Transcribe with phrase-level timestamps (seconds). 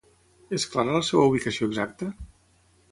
[0.57, 2.13] És clara la seva ubicació exacta?